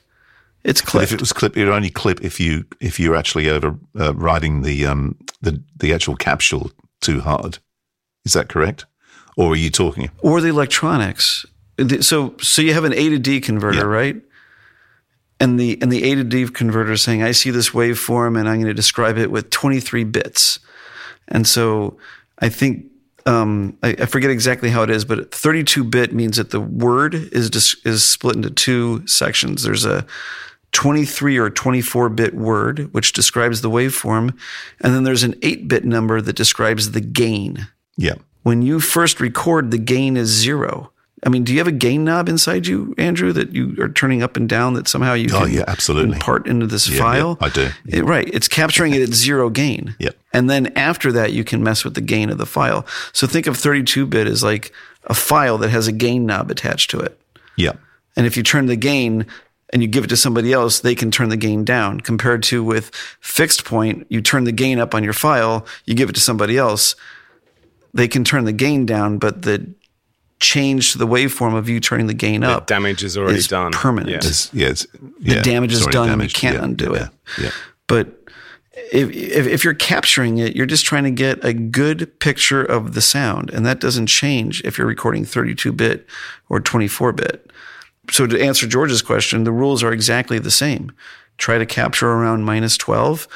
it's 0.63 0.81
but 0.81 0.89
clipped. 0.91 1.03
if 1.11 1.13
it 1.13 1.19
was 1.19 1.33
clipped, 1.33 1.57
it 1.57 1.65
would 1.65 1.73
only 1.73 1.89
clip 1.89 2.21
if 2.21 2.39
you 2.39 2.65
if 2.79 2.99
you're 2.99 3.15
actually 3.15 3.49
over 3.49 3.75
uh, 3.99 4.13
riding 4.13 4.61
the 4.61 4.85
um 4.85 5.15
the 5.41 5.61
the 5.75 5.93
actual 5.93 6.15
capsule 6.15 6.71
too 7.01 7.21
hard. 7.21 7.57
Is 8.25 8.33
that 8.33 8.47
correct? 8.49 8.85
Or 9.37 9.53
are 9.53 9.55
you 9.55 9.69
talking? 9.71 10.11
or 10.21 10.41
the 10.41 10.49
electronics. 10.49 11.45
So 12.01 12.35
so 12.41 12.61
you 12.61 12.73
have 12.73 12.83
an 12.85 12.93
A 12.93 13.09
to 13.09 13.17
D 13.19 13.41
converter, 13.41 13.79
Yeah. 13.79 13.99
right? 14.01 14.21
And 15.39 15.59
the 15.59 15.77
and 15.81 15.91
the 15.91 16.03
A 16.11 16.15
to 16.15 16.23
D 16.23 16.47
converter 16.47 16.91
is 16.91 17.01
saying, 17.01 17.23
I 17.23 17.31
see 17.33 17.49
this 17.51 17.71
waveform 17.71 18.37
and 18.39 18.47
I'm 18.47 18.57
going 18.57 18.67
to 18.67 18.73
describe 18.75 19.17
it 19.17 19.31
with 19.31 19.49
23 19.49 20.03
bits. 20.03 20.59
And 21.27 21.47
so 21.47 21.97
I 22.39 22.49
think 22.49 22.85
um, 23.25 23.77
I, 23.83 23.89
I 23.89 24.05
forget 24.05 24.31
exactly 24.31 24.69
how 24.69 24.83
it 24.83 24.89
is, 24.89 25.05
but 25.05 25.33
32 25.33 25.83
bit 25.83 26.13
means 26.13 26.37
that 26.37 26.49
the 26.49 26.61
word 26.61 27.13
is 27.13 27.49
dis- 27.49 27.75
is 27.85 28.03
split 28.03 28.35
into 28.35 28.49
two 28.49 29.05
sections. 29.07 29.63
There's 29.63 29.85
a 29.85 30.05
23 30.71 31.37
or 31.37 31.49
24 31.49 32.09
bit 32.09 32.33
word, 32.33 32.93
which 32.93 33.13
describes 33.13 33.61
the 33.61 33.69
waveform, 33.69 34.37
and 34.79 34.93
then 34.93 35.03
there's 35.03 35.23
an 35.23 35.35
8 35.41 35.67
bit 35.67 35.85
number 35.85 36.21
that 36.21 36.35
describes 36.35 36.91
the 36.91 37.01
gain. 37.01 37.67
Yeah. 37.97 38.15
When 38.43 38.61
you 38.61 38.79
first 38.79 39.19
record, 39.19 39.71
the 39.71 39.77
gain 39.77 40.17
is 40.17 40.29
zero. 40.29 40.91
I 41.23 41.29
mean, 41.29 41.43
do 41.43 41.51
you 41.53 41.59
have 41.59 41.67
a 41.67 41.71
gain 41.71 42.03
knob 42.03 42.27
inside 42.27 42.65
you, 42.65 42.95
Andrew, 42.97 43.31
that 43.33 43.53
you 43.53 43.75
are 43.79 43.89
turning 43.89 44.23
up 44.23 44.35
and 44.37 44.49
down 44.49 44.73
that 44.73 44.87
somehow 44.87 45.13
you 45.13 45.27
Oh, 45.33 45.41
can 45.45 45.53
yeah, 45.53 45.65
absolutely. 45.67 46.13
impart 46.15 46.47
into 46.47 46.65
this 46.65 46.89
Yeah, 46.89 46.97
file? 46.99 47.37
yeah, 47.39 47.47
I 47.47 47.49
do. 47.49 47.69
It- 47.87 48.03
right. 48.05 48.27
It's 48.33 48.47
capturing 48.47 48.93
it 48.95 49.03
at 49.03 49.13
zero 49.13 49.49
gain. 49.49 49.95
Yep. 49.99 50.15
And 50.33 50.49
then 50.49 50.71
after 50.75 51.11
that, 51.11 51.31
you 51.33 51.43
can 51.43 51.61
mess 51.61 51.83
with 51.83 51.93
the 51.93 52.01
gain 52.01 52.29
of 52.31 52.37
the 52.39 52.45
file. 52.45 52.85
So 53.13 53.27
think 53.27 53.45
of 53.47 53.55
32 53.57 54.05
bit 54.07 54.25
as 54.27 54.41
like 54.41 54.71
a 55.05 55.13
file 55.13 55.57
that 55.59 55.69
has 55.69 55.87
a 55.87 55.91
gain 55.91 56.25
knob 56.25 56.49
attached 56.49 56.89
to 56.91 56.99
it. 56.99 57.19
Yeah. 57.55 57.73
And 58.15 58.25
if 58.25 58.35
you 58.37 58.41
turn 58.43 58.65
the 58.65 58.75
gain 58.75 59.25
and 59.73 59.81
you 59.81 59.87
give 59.87 60.03
it 60.05 60.07
to 60.07 60.17
somebody 60.17 60.51
else, 60.53 60.79
they 60.79 60.95
can 60.95 61.11
turn 61.11 61.29
the 61.29 61.37
gain 61.37 61.63
down. 61.65 61.99
Compared 62.01 62.41
to 62.43 62.63
with 62.63 62.89
fixed 63.19 63.63
point, 63.63 64.07
you 64.09 64.21
turn 64.21 64.43
the 64.45 64.51
gain 64.51 64.79
up 64.79 64.95
on 64.95 65.03
your 65.03 65.13
file, 65.13 65.65
you 65.85 65.93
give 65.95 66.09
it 66.09 66.13
to 66.13 66.21
somebody 66.21 66.57
else, 66.57 66.95
they 67.93 68.07
can 68.07 68.23
turn 68.23 68.45
the 68.45 68.51
gain 68.53 68.85
down, 68.85 69.17
but 69.17 69.41
the 69.43 69.69
change 70.41 70.91
to 70.91 70.97
the 70.97 71.07
waveform 71.07 71.55
of 71.55 71.69
you 71.69 71.79
turning 71.79 72.07
the 72.07 72.13
gain 72.13 72.43
up. 72.43 72.49
The 72.49 72.57
up 72.57 72.67
damage 72.67 73.03
is 73.03 73.17
already 73.17 73.37
is 73.37 73.47
done. 73.47 73.71
permanent. 73.71 74.09
Yeah. 74.09 74.17
It's, 74.29 74.53
yeah, 74.53 74.67
it's, 74.69 74.85
The 75.19 75.41
damage 75.41 75.71
is 75.71 75.83
already 75.83 75.93
done 75.93 76.09
and 76.09 76.23
you 76.23 76.29
can't 76.29 76.57
Yeah, 76.57 76.63
undo 76.63 76.93
yeah, 76.93 77.03
it. 77.05 77.09
Yeah. 77.43 77.51
But 77.87 78.17
if, 78.91 79.09
if 79.11 79.47
if 79.47 79.63
you're 79.63 79.73
capturing 79.73 80.39
it, 80.39 80.55
you're 80.55 80.65
just 80.65 80.85
trying 80.85 81.03
to 81.03 81.11
get 81.11 81.43
a 81.45 81.53
good 81.53 82.19
picture 82.19 82.63
of 82.63 82.93
the 82.93 83.01
sound, 83.01 83.49
and 83.51 83.65
that 83.65 83.79
doesn't 83.79 84.07
change 84.07 84.61
if 84.65 84.77
you're 84.77 84.87
recording 84.87 85.23
32 85.25 85.71
bit 85.71 86.07
or 86.49 86.59
24 86.59 87.13
bit. 87.13 87.51
So 88.09 88.25
to 88.27 88.41
answer 88.41 88.67
George's 88.67 89.01
question, 89.01 89.43
the 89.43 89.51
rules 89.51 89.83
are 89.83 89.93
exactly 89.93 90.39
the 90.39 90.51
same. 90.51 90.91
Try 91.37 91.57
to 91.57 91.65
capture 91.65 92.09
around 92.09 92.43
minus 92.43 92.77
12. 92.77 93.27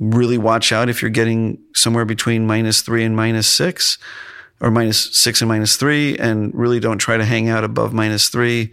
Really 0.00 0.36
watch 0.38 0.72
out 0.72 0.88
if 0.88 1.00
you're 1.00 1.10
getting 1.10 1.58
somewhere 1.74 2.04
between 2.04 2.46
minus 2.46 2.82
three 2.82 3.04
and 3.04 3.16
minus 3.16 3.46
six, 3.46 3.98
or 4.60 4.70
minus 4.70 4.98
six 5.16 5.40
and 5.40 5.48
minus 5.48 5.76
three, 5.76 6.16
and 6.18 6.54
really 6.54 6.80
don't 6.80 6.98
try 6.98 7.16
to 7.16 7.24
hang 7.24 7.48
out 7.48 7.64
above 7.64 7.92
minus 7.92 8.28
three 8.28 8.72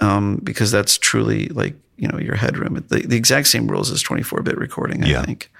um, 0.00 0.40
because 0.42 0.70
that's 0.70 0.98
truly 0.98 1.46
like 1.48 1.74
you 1.96 2.08
know 2.08 2.18
your 2.18 2.34
headroom. 2.36 2.84
The, 2.88 3.00
the 3.06 3.16
exact 3.16 3.46
same 3.48 3.68
rules 3.68 3.90
as 3.92 4.02
24-bit 4.02 4.58
recording, 4.58 5.04
I 5.04 5.08
Yeah. 5.08 5.22
think, 5.24 5.50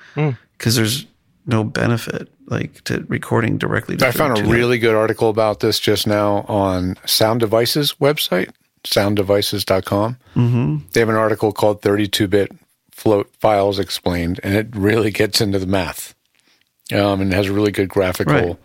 because 0.59 0.75
there's 0.77 1.07
no 1.47 1.63
benefit 1.63 2.29
like 2.47 2.83
to 2.85 3.05
recording 3.09 3.59
directly. 3.59 3.97
To 3.97 4.07
I 4.07 4.11
found 4.11 4.33
a 4.33 4.37
32. 4.37 4.53
really 4.53 4.79
good 4.79 4.95
article 4.95 5.29
about 5.31 5.61
this 5.61 5.79
just 5.79 6.07
now 6.07 6.45
on 6.49 6.97
Sound 7.07 7.41
Devices 7.41 7.95
website, 8.01 8.51
sounddevices.com. 8.85 10.17
Mm-hmm. 10.35 10.77
They 10.93 11.01
have 11.01 11.09
an 11.09 11.15
article 11.15 11.53
called 11.53 11.83
32 11.83 12.27
bit 12.29 12.53
float 12.91 13.31
files 13.41 13.79
explained, 13.79 14.41
and 14.43 14.55
it 14.55 14.69
really 14.75 15.11
gets 15.11 15.41
into 15.41 15.59
the 15.59 15.67
math. 15.67 16.15
Um, 16.93 17.23
and 17.23 17.33
has 17.33 17.47
a 17.47 17.53
really 17.53 17.73
good 17.73 17.89
graphical, 17.89 18.35
Right. 18.35 18.57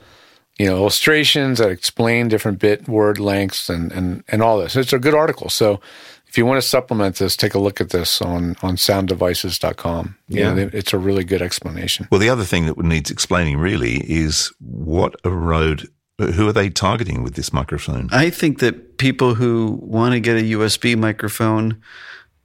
You 0.59 0.65
know, 0.67 0.75
illustrations 0.75 1.57
that 1.59 1.69
explain 1.69 2.27
different 2.27 2.59
bit 2.59 2.87
word 2.87 3.17
lengths 3.17 3.69
and, 3.69 3.91
and, 3.93 4.23
and 4.27 4.43
all 4.43 4.59
this. 4.59 4.75
It's 4.75 4.91
a 4.93 4.99
good 4.99 5.15
article. 5.15 5.49
So 5.49 5.79
if 6.27 6.37
you 6.37 6.45
want 6.45 6.61
to 6.61 6.67
supplement 6.67 7.15
this, 7.15 7.35
take 7.37 7.53
a 7.55 7.59
look 7.59 7.79
at 7.81 7.89
this 7.91 8.21
on, 8.21 8.55
on 8.61 8.75
sounddevices.com. 8.75 10.15
You 10.27 10.43
know, 10.43 10.55
Yeah. 10.55 10.63
it- 10.65 10.73
it's 10.73 10.93
a 10.93 10.97
really 10.97 11.23
good 11.23 11.41
explanation. 11.41 12.07
Well, 12.11 12.19
the 12.19 12.29
other 12.29 12.43
thing 12.43 12.65
that 12.65 12.77
needs 12.77 13.09
explaining 13.09 13.57
really 13.57 13.97
is 14.11 14.51
what 14.59 15.15
a 15.23 15.29
Rode. 15.29 15.87
Who 16.17 16.49
are 16.49 16.53
they 16.53 16.69
targeting 16.69 17.23
with 17.23 17.35
this 17.35 17.53
microphone? 17.53 18.09
I 18.11 18.29
think 18.29 18.59
that 18.59 18.97
people 18.97 19.35
who 19.35 19.79
want 19.81 20.13
to 20.13 20.19
get 20.19 20.35
a 20.37 20.43
USB 20.43 20.97
microphone, 20.97 21.81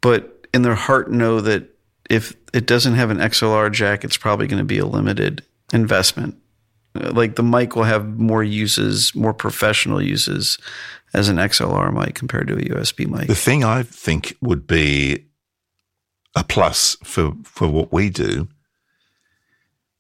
but 0.01 0.47
in 0.55 0.63
their 0.63 0.77
heart 0.77 1.11
know 1.11 1.41
that 1.41 1.65
if 2.09 2.33
it 2.53 2.67
doesn't 2.67 2.95
have 2.95 3.11
an 3.11 3.19
XLR 3.19 3.73
jack, 3.73 4.05
it's 4.05 4.17
probably 4.17 4.47
going 4.47 4.61
to 4.61 4.65
be 4.65 4.79
a 4.79 4.87
limited 4.87 5.43
investment. 5.73 6.37
Like 6.95 7.37
the 7.37 7.43
mic 7.43 7.75
will 7.75 7.85
have 7.85 8.07
more 8.19 8.45
uses, 8.45 9.15
more 9.15 9.35
professional 9.35 10.01
uses 10.01 10.59
as 11.13 11.29
an 11.29 11.37
XLR 11.37 11.93
mic 11.93 12.15
compared 12.15 12.49
to 12.49 12.55
a 12.55 12.61
USB 12.61 13.09
mic. 13.09 13.27
The 13.27 13.35
thing 13.35 13.65
I 13.65 13.83
think 13.83 14.37
would 14.41 14.67
be 14.67 15.27
a 16.37 16.45
plus 16.45 16.97
for, 17.03 17.33
for 17.45 17.69
what 17.69 17.93
we 17.93 18.11
do 18.11 18.49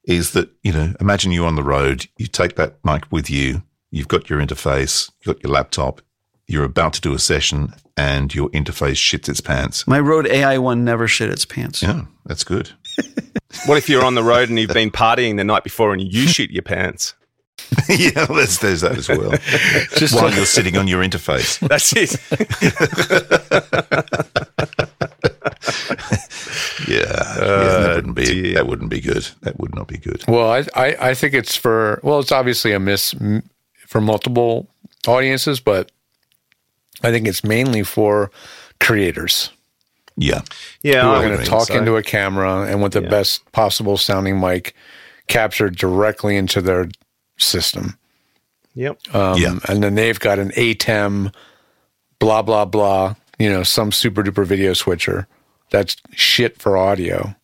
is 0.04 0.32
that, 0.32 0.50
you 0.62 0.72
know, 0.72 0.94
imagine 1.00 1.32
you're 1.32 1.46
on 1.46 1.56
the 1.56 1.62
road, 1.62 2.06
you 2.16 2.26
take 2.26 2.56
that 2.56 2.76
mic 2.84 3.10
with 3.10 3.30
you, 3.30 3.62
you've 3.90 4.08
got 4.08 4.28
your 4.28 4.40
interface, 4.40 5.10
you've 5.20 5.34
got 5.34 5.42
your 5.42 5.52
laptop, 5.52 6.00
you're 6.46 6.64
about 6.64 6.92
to 6.94 7.00
do 7.00 7.14
a 7.14 7.18
session 7.18 7.74
and 7.96 8.34
your 8.34 8.50
interface 8.50 8.96
shits 8.96 9.28
its 9.28 9.40
pants. 9.40 9.86
My 9.86 10.00
Rode 10.00 10.26
AI 10.26 10.58
one 10.58 10.84
never 10.84 11.08
shit 11.08 11.30
its 11.30 11.44
pants. 11.44 11.82
Yeah, 11.82 12.02
that's 12.26 12.44
good. 12.44 12.72
What 13.66 13.78
if 13.78 13.88
you're 13.88 14.04
on 14.04 14.14
the 14.14 14.22
road 14.22 14.50
and 14.50 14.58
you've 14.58 14.74
been 14.74 14.90
partying 14.90 15.36
the 15.36 15.44
night 15.44 15.62
before 15.64 15.92
and 15.92 16.02
you 16.02 16.26
shit 16.26 16.50
your 16.50 16.62
pants? 16.62 17.14
yeah, 17.88 18.26
there's, 18.26 18.58
there's 18.58 18.80
that 18.82 18.98
as 18.98 19.08
well. 19.08 19.30
Just 19.96 20.14
while 20.14 20.30
you're 20.34 20.44
sitting 20.44 20.76
on 20.76 20.88
your 20.88 21.02
interface. 21.02 21.60
That's 21.60 21.94
it. 21.96 22.20
Yeah, 26.88 26.98
yeah 26.98 27.04
that 27.04 27.90
uh, 27.90 27.94
wouldn't 27.94 28.16
be 28.16 28.24
dear. 28.24 28.54
that 28.54 28.66
wouldn't 28.66 28.90
be 28.90 29.00
good. 29.00 29.28
That 29.42 29.58
would 29.58 29.74
not 29.74 29.86
be 29.86 29.98
good. 29.98 30.24
Well, 30.28 30.50
I, 30.50 30.64
I, 30.74 30.96
I 31.10 31.14
think 31.14 31.34
it's 31.34 31.56
for, 31.56 32.00
well, 32.02 32.20
it's 32.20 32.32
obviously 32.32 32.72
a 32.72 32.80
miss 32.80 33.14
for 33.86 34.00
multiple 34.00 34.68
audiences, 35.06 35.60
but 35.60 35.90
I 37.02 37.10
think 37.10 37.26
it's 37.26 37.44
mainly 37.44 37.82
for 37.82 38.30
creators. 38.80 39.50
Yeah, 40.16 40.42
Yeah, 40.82 41.06
are 41.08 41.22
going 41.26 41.38
to 41.38 41.44
talk 41.44 41.70
into 41.70 41.96
a 41.96 42.02
camera 42.02 42.62
and 42.62 42.82
with 42.82 42.92
the 42.92 43.02
Yeah. 43.02 43.08
best 43.08 43.50
possible 43.52 43.96
sounding 43.96 44.38
mic 44.38 44.74
captured 45.26 45.76
directly 45.76 46.36
into 46.36 46.60
their 46.62 46.88
system. 47.38 47.98
Yep. 48.74 48.98
Um, 49.14 49.38
Yeah. 49.38 49.58
And 49.68 49.82
then 49.82 49.94
they've 49.96 50.18
got 50.20 50.38
an 50.38 50.50
ATEM, 50.56 51.32
blah, 52.20 52.42
blah, 52.42 52.64
blah, 52.64 53.14
you 53.38 53.50
know, 53.50 53.62
some 53.64 53.90
super 53.90 54.22
duper 54.22 54.46
video 54.46 54.72
switcher 54.72 55.26
that's 55.70 55.96
shit 56.12 56.60
for 56.60 56.76
audio. 56.76 57.34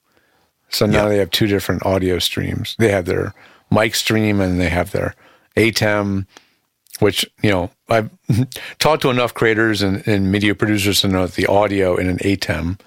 So 0.69 0.87
now 0.87 1.05
Yeah. 1.05 1.09
they 1.09 1.19
have 1.19 1.31
two 1.31 1.49
different 1.49 1.85
audio 1.85 2.21
streams. 2.21 2.77
They 2.79 2.91
have 2.93 3.07
their 3.07 3.35
mic 3.71 3.97
stream 3.97 4.41
and 4.41 4.61
they 4.61 4.69
have 4.69 4.93
their 4.93 5.15
ATEM, 5.57 6.27
which, 7.01 7.29
you 7.43 7.51
know, 7.51 7.71
I've 7.89 8.11
talked 8.79 9.03
to 9.03 9.11
enough 9.11 9.35
creators 9.35 9.83
and, 9.83 10.07
and 10.07 10.31
media 10.31 10.55
producers 10.55 11.01
to 11.01 11.09
know 11.09 11.27
that 11.27 11.35
the 11.35 11.47
audio 11.47 11.97
in 11.97 12.09
an 12.09 12.19
ATEM, 12.19 12.79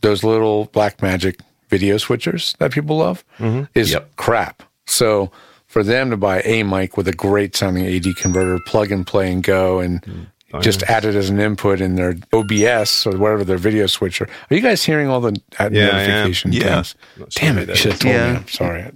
those 0.00 0.22
little 0.22 0.68
Blackmagic 0.68 1.40
video 1.68 1.96
switchers 1.96 2.56
that 2.58 2.70
people 2.72 2.98
love, 2.98 3.24
mm-hmm. 3.38 3.64
is 3.74 3.92
Yep. 3.92 4.16
crap. 4.16 4.62
So 4.86 5.30
for 5.66 5.82
them 5.82 6.10
to 6.10 6.16
buy 6.16 6.42
a 6.42 6.62
mic 6.62 6.96
with 6.96 7.08
a 7.08 7.12
great 7.12 7.56
sounding 7.56 7.86
AD 7.86 8.16
converter, 8.16 8.58
plug 8.66 8.92
and 8.92 9.06
play 9.06 9.32
and 9.32 9.42
go, 9.42 9.80
and 9.80 10.02
mm. 10.02 10.26
Just 10.60 10.82
add 10.84 11.04
it 11.04 11.14
as 11.14 11.28
an 11.28 11.38
input 11.40 11.80
in 11.80 11.96
their 11.96 12.14
OBS 12.32 13.06
or 13.06 13.16
whatever 13.18 13.44
their 13.44 13.58
video 13.58 13.86
switcher. 13.86 14.28
Are 14.50 14.54
you 14.54 14.62
guys 14.62 14.84
hearing 14.84 15.08
all 15.08 15.20
the 15.20 15.38
uh, 15.58 15.68
Yeah, 15.72 15.88
I 15.88 16.00
am. 16.02 16.08
notification 16.08 16.52
Yeah. 16.52 16.74
things? 16.82 16.94
Not 17.18 17.30
Damn 17.30 17.58
it! 17.58 17.68
You 17.68 17.74
should 17.74 17.92
have 17.92 18.00
told 18.00 18.14
Yeah. 18.14 18.30
me. 18.32 18.36
I'm 18.38 18.48
sorry. 18.48 18.90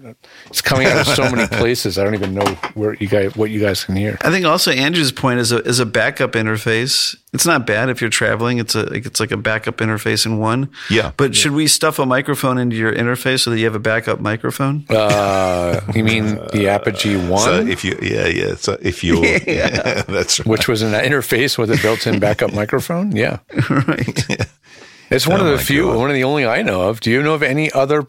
It's 0.47 0.63
coming 0.63 0.87
out 0.87 1.01
of 1.01 1.07
so 1.15 1.31
many 1.31 1.47
places. 1.59 1.99
I 1.99 2.05
don't 2.05 2.15
even 2.15 2.35
know 2.35 2.47
where 2.75 2.95
you 2.95 3.09
guys 3.09 3.35
what 3.37 3.51
you 3.51 3.61
guys 3.61 3.85
can 3.85 3.97
hear. 3.97 4.17
I 4.23 4.31
think 4.31 4.47
also 4.47 4.71
Andrew's 4.71 5.13
point 5.13 5.41
is 5.41 5.51
a 5.53 5.59
is 5.63 5.81
a 5.81 5.87
backup 5.87 6.33
interface. 6.33 7.17
It's 7.33 7.47
not 7.47 7.65
bad 7.67 7.91
if 7.91 8.01
you're 8.01 8.11
traveling. 8.11 8.59
It's 8.59 8.75
a 8.75 8.83
like, 8.85 9.07
it's 9.07 9.21
like 9.21 9.31
a 9.31 9.37
backup 9.37 9.77
interface 9.79 10.27
in 10.27 10.39
one. 10.39 10.69
Yeah. 10.91 11.13
But 11.17 11.37
should 11.37 11.53
we 11.53 11.67
stuff 11.69 11.99
a 11.99 12.07
microphone 12.07 12.59
into 12.59 12.75
your 12.77 12.93
interface 12.93 13.41
so 13.45 13.51
that 13.51 13.59
you 13.59 13.65
have 13.67 13.75
a 13.77 13.79
backup 13.81 14.19
microphone? 14.21 14.85
Uh, 14.89 15.81
you 15.95 16.03
mean 16.05 16.37
the 16.53 16.69
Apogee 16.69 17.17
One? 17.29 17.41
So 17.43 17.55
if 17.67 17.85
you, 17.85 17.97
yeah, 18.03 18.27
yeah. 18.27 18.55
So 18.57 18.77
if 18.83 19.05
you're, 19.05 19.25
yeah, 19.25 20.03
that's 20.09 20.41
right. 20.41 20.47
which 20.47 20.67
was 20.69 20.83
an 20.83 20.93
interface 20.93 21.40
with 21.59 21.71
a 21.71 21.79
built-in 21.83 22.19
backup 22.21 22.53
microphone. 22.53 23.13
Yeah, 23.17 23.39
right. 23.71 24.27
it's 25.11 25.27
one 25.27 25.41
Oh 25.41 25.47
of 25.47 25.59
the 25.59 25.65
few, 25.65 25.85
God. 25.87 25.97
one 25.99 26.11
of 26.11 26.15
the 26.15 26.25
only 26.25 26.47
I 26.47 26.63
know 26.63 26.89
of. 26.89 27.01
Do 27.01 27.11
you 27.11 27.23
know 27.23 27.35
of 27.35 27.43
any 27.43 27.71
other 27.73 28.07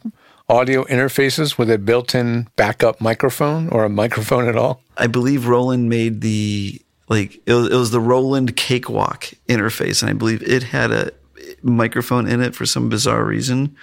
audio 0.49 0.83
interfaces 0.85 1.57
with 1.57 1.69
a 1.71 1.77
built-in 1.77 2.47
backup 2.55 2.99
microphone 3.01 3.69
or 3.69 3.83
a 3.85 3.89
microphone 3.89 4.47
at 4.49 4.55
all? 4.55 4.81
I 4.97 5.07
believe 5.07 5.47
Roland 5.47 5.89
made 5.89 6.21
the 6.21 6.81
like 7.09 7.41
it 7.45 7.53
was, 7.53 7.67
it 7.67 7.75
was 7.75 7.91
the 7.91 7.99
Roland 7.99 8.55
Cakewalk 8.55 9.31
interface, 9.47 10.01
and 10.01 10.09
I 10.09 10.13
believe 10.13 10.41
it 10.43 10.63
had 10.63 10.91
a 10.91 11.11
microphone 11.61 12.27
in 12.27 12.41
it 12.41 12.55
for 12.55 12.65
some 12.65 12.89
bizarre 12.89 13.23
reason, 13.25 13.75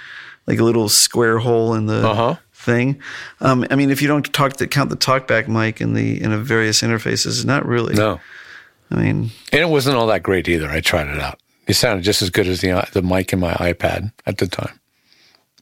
like 0.47 0.59
a 0.59 0.64
little 0.64 0.88
square 0.88 1.38
hole 1.38 1.75
in 1.75 1.87
the 1.87 2.07
Uh-huh. 2.09 2.37
thing. 2.55 3.00
Um, 3.40 3.64
I 3.71 3.76
mean, 3.76 3.90
if 3.90 4.00
you 4.02 4.09
don't 4.09 4.31
talk 4.33 4.55
to 4.55 4.67
count 4.67 4.90
the 4.90 4.97
talkback 4.97 5.47
mic 5.49 5.81
in 5.81 5.93
the 5.95 6.21
in 6.23 6.33
a 6.33 6.38
various 6.38 6.81
interfaces, 6.83 7.45
not 7.45 7.67
really. 7.67 7.95
No, 7.95 8.21
I 8.90 8.97
mean, 8.97 9.30
and 9.52 9.61
it 9.61 9.68
wasn't 9.68 9.97
all 9.97 10.07
that 10.07 10.23
great 10.23 10.49
either. 10.49 10.68
I 10.68 10.80
tried 10.80 11.09
it 11.09 11.21
out. 11.21 11.38
It 11.66 11.75
sounded 11.75 12.02
just 12.02 12.23
as 12.23 12.30
good 12.30 12.47
as 12.47 12.61
the 12.61 12.88
the 12.92 13.02
mic 13.02 13.33
in 13.33 13.40
my 13.40 13.52
iPad 13.54 14.12
at 14.26 14.38
the 14.38 14.47
time, 14.47 14.80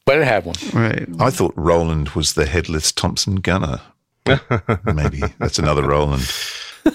but 0.04 0.18
it 0.18 0.25
had 0.25 0.45
one. 0.45 0.56
right. 0.73 1.09
I 1.18 1.30
thought 1.30 1.52
Roland 1.56 2.11
was 2.11 2.35
the 2.35 2.47
headless 2.47 2.92
Thompson 2.92 3.37
gunner. 3.37 3.80
Maybe 4.85 5.23
that's 5.38 5.59
another 5.59 5.83
Roland. 5.87 6.30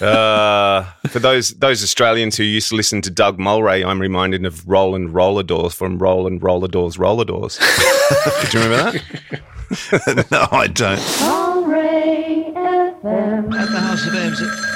Uh, 0.00 0.84
for 1.08 1.18
those 1.18 1.50
those 1.50 1.82
Australians 1.82 2.36
who 2.36 2.44
used 2.44 2.70
to 2.70 2.76
listen 2.76 3.02
to 3.02 3.10
Doug 3.10 3.38
Mulray, 3.38 3.84
I'm 3.84 4.00
reminded 4.00 4.44
of 4.46 4.66
Roland 4.66 5.12
Roller 5.14 5.42
Doors 5.42 5.74
from 5.74 5.98
Roland 5.98 6.42
Roller 6.42 6.68
Doors 6.68 6.98
Roller 6.98 7.26
Doors. 7.26 7.58
Did 8.40 8.54
you 8.54 8.60
remember 8.60 8.98
that? 8.98 10.26
no, 10.30 10.46
I 10.50 10.66
don't. 10.66 10.98
Mulray 10.98 12.54
FM. 12.54 13.54
At 13.54 13.70
the 13.70 13.80
House 13.80 14.06
of 14.06 14.14
M's. 14.14 14.71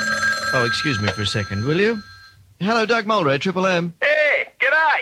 Oh, 0.59 0.65
excuse 0.65 0.99
me 1.01 1.09
for 1.09 1.21
a 1.21 1.27
second, 1.27 1.67
will 1.67 1.79
you? 1.79 2.03
Hello, 2.61 2.87
Doug 2.87 3.05
Mulray, 3.05 3.39
Triple 3.39 3.67
M. 3.67 3.93
Hey, 4.01 4.47
g'day. 4.59 5.01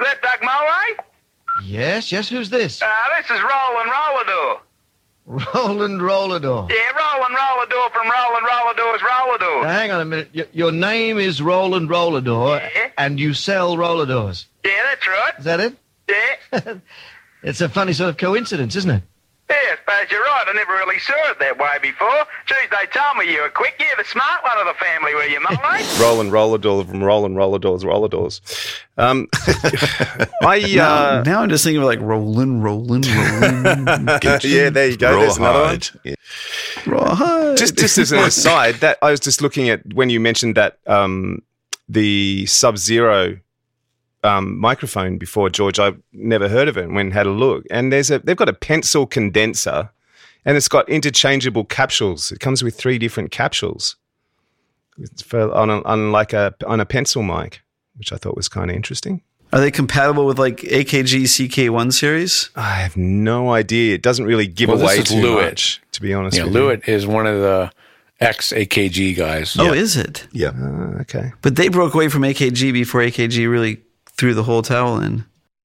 Is 0.00 0.06
that 0.06 0.22
Doug 0.22 0.40
Mulray? 0.40 1.04
Yes, 1.62 2.10
yes, 2.10 2.30
who's 2.30 2.48
this? 2.48 2.80
Uh, 2.80 2.86
this 3.18 3.26
is 3.30 3.38
Roland 3.42 3.90
Rollador. 3.90 4.60
Roland 5.26 6.00
Rollador. 6.00 6.70
Yeah, 6.70 6.90
Roland 6.96 7.36
Rollador 7.36 7.92
from 7.92 8.08
Roland 8.08 8.46
Rollador's 8.46 9.02
Rollador. 9.02 9.62
Now, 9.64 9.68
hang 9.68 9.90
on 9.90 10.00
a 10.00 10.04
minute. 10.06 10.30
Y- 10.34 10.46
your 10.52 10.72
name 10.72 11.18
is 11.18 11.42
Roland 11.42 11.90
Rollador, 11.90 12.58
Yeah. 12.74 12.88
and 12.96 13.20
you 13.20 13.34
sell 13.34 13.76
rolladors. 13.76 14.46
Yeah, 14.64 14.70
that's 14.84 15.06
right. 15.06 15.32
Is 15.38 15.44
that 15.44 15.60
it? 15.60 15.76
Yeah. 16.08 16.74
It's 17.42 17.60
a 17.60 17.68
funny 17.68 17.92
sort 17.92 18.10
of 18.10 18.16
coincidence, 18.16 18.74
isn't 18.74 18.90
it? 18.90 19.02
Yeah, 19.50 19.56
I 19.56 19.76
suppose 19.78 20.10
you're 20.12 20.22
right. 20.22 20.44
I 20.46 20.52
never 20.52 20.72
really 20.72 20.98
saw 20.98 21.30
it 21.30 21.38
that 21.38 21.56
way 21.56 21.78
before. 21.80 22.26
Geez, 22.46 22.68
they 22.70 22.86
told 22.92 23.16
me 23.16 23.32
you 23.32 23.40
were 23.40 23.48
quick. 23.48 23.76
You're 23.78 23.88
the 23.96 24.04
smart 24.04 24.42
one 24.42 24.58
of 24.58 24.66
the 24.66 24.74
family, 24.74 25.14
were 25.14 25.24
you, 25.24 25.40
mate? 25.40 25.98
Roland 26.00 26.32
Roller 26.32 26.58
Door 26.58 26.84
from 26.84 27.02
Roland 27.02 27.36
Roller 27.36 27.58
Doors 27.58 27.82
Roller 27.82 28.08
Doors. 28.08 28.42
Um, 28.98 29.26
I 30.42 30.72
Now, 30.76 30.94
uh, 30.94 31.22
now 31.24 31.40
I'm 31.40 31.48
just 31.48 31.64
thinking 31.64 31.80
of 31.80 31.86
like 31.86 32.00
rolling, 32.00 32.60
rolling, 32.60 33.02
rolling. 33.02 34.06
yeah, 34.42 34.68
there 34.70 34.88
you 34.88 34.96
go. 34.98 35.18
There's 35.18 35.38
another 35.38 35.60
one. 35.60 35.80
Yeah. 36.04 36.14
Rawhide. 36.86 37.56
just 37.56 37.76
just 37.76 37.96
as 37.96 38.12
an 38.12 38.18
aside, 38.18 38.76
that 38.76 38.98
I 39.00 39.10
was 39.10 39.20
just 39.20 39.40
looking 39.40 39.70
at 39.70 39.94
when 39.94 40.10
you 40.10 40.20
mentioned 40.20 40.56
that 40.56 40.78
um, 40.86 41.42
the 41.88 42.44
Sub 42.46 42.76
Zero 42.76 43.38
um, 44.24 44.58
microphone 44.58 45.18
before, 45.18 45.50
George. 45.50 45.78
I've 45.78 46.00
never 46.12 46.48
heard 46.48 46.68
of 46.68 46.76
it. 46.76 46.84
and 46.84 46.94
When 46.94 47.10
had 47.10 47.26
a 47.26 47.30
look, 47.30 47.64
and 47.70 47.92
there's 47.92 48.10
a 48.10 48.18
they've 48.18 48.36
got 48.36 48.48
a 48.48 48.52
pencil 48.54 49.06
condenser, 49.06 49.90
and 50.44 50.56
it's 50.56 50.68
got 50.68 50.88
interchangeable 50.88 51.64
capsules. 51.64 52.32
It 52.32 52.40
comes 52.40 52.62
with 52.64 52.76
three 52.76 52.98
different 52.98 53.30
capsules 53.30 53.96
for 55.24 55.52
on 55.54 55.70
a, 55.70 55.82
on 55.82 56.12
like 56.12 56.32
a 56.32 56.54
on 56.66 56.80
a 56.80 56.86
pencil 56.86 57.22
mic, 57.22 57.62
which 57.96 58.12
I 58.12 58.16
thought 58.16 58.36
was 58.36 58.48
kind 58.48 58.70
of 58.70 58.76
interesting. 58.76 59.22
Are 59.52 59.60
they 59.60 59.70
compatible 59.70 60.26
with 60.26 60.38
like 60.38 60.58
AKG 60.58 61.22
CK1 61.22 61.92
series? 61.94 62.50
I 62.54 62.74
have 62.74 62.98
no 62.98 63.50
idea. 63.52 63.94
It 63.94 64.02
doesn't 64.02 64.26
really 64.26 64.46
give 64.46 64.68
Well, 64.68 64.76
this 64.76 64.84
away 64.92 64.98
is 64.98 65.08
too 65.08 65.14
Lewitt. 65.14 65.42
much, 65.44 65.80
to 65.92 66.02
be 66.02 66.12
honest. 66.12 66.36
Yeah, 66.36 66.44
with 66.44 66.54
you. 66.86 66.94
Is 66.94 67.06
one 67.06 67.26
of 67.26 67.40
the 67.40 67.72
ex 68.20 68.52
AKG 68.52 69.16
guys. 69.16 69.56
Oh, 69.58 69.72
is 69.72 69.96
it? 69.96 70.26
Yeah. 70.32 70.48
Uh, 70.48 71.00
okay. 71.00 71.32
But 71.40 71.56
they 71.56 71.68
broke 71.68 71.94
away 71.94 72.08
from 72.08 72.22
AKG 72.22 72.74
before 72.74 73.00
AKG 73.00 73.50
really 73.50 73.80
threw 74.18 74.34
the 74.34 74.42
whole 74.42 74.62
towel 74.62 75.00
in. 75.00 75.24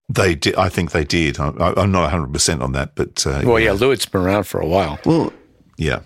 They 0.09 0.35
did. 0.35 0.55
I 0.55 0.69
think 0.69 0.91
they 0.91 1.03
did. 1.03 1.39
I, 1.39 1.47
I, 1.49 1.81
I'm 1.81 1.91
not 1.91 2.03
100 2.03 2.31
percent 2.31 2.61
on 2.61 2.71
that, 2.73 2.95
but 2.95 3.25
uh, 3.25 3.41
Well, 3.43 3.59
yeah, 3.59 3.71
Lewitt's 3.71 4.05
been 4.05 4.21
around 4.21 4.43
for 4.45 4.61
a 4.61 4.67
while. 4.67 4.99
Well, 5.05 5.33
yeah. 5.77 6.01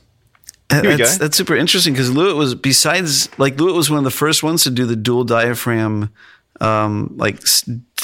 Here 0.71 0.81
we 0.83 0.95
that's, 0.97 1.17
that's 1.17 1.37
super 1.37 1.55
interesting 1.55 1.93
because 1.93 2.09
Lewitt 2.09 2.35
was 2.35 2.53
besides 2.55 3.29
like 3.39 3.55
Lewitt 3.57 3.75
was 3.75 3.89
one 3.89 3.97
of 3.99 4.03
the 4.03 4.11
first 4.11 4.43
ones 4.43 4.63
to 4.63 4.69
do 4.69 4.85
the 4.85 4.95
dual 4.97 5.23
diaphragm 5.23 6.09
um, 6.59 7.13
like 7.17 7.39